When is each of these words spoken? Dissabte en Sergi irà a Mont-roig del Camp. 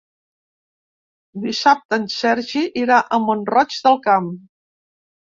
Dissabte 1.43 1.99
en 2.03 2.07
Sergi 2.13 2.63
irà 2.83 2.97
a 3.01 3.19
Mont-roig 3.27 3.77
del 3.85 3.99
Camp. 4.07 4.31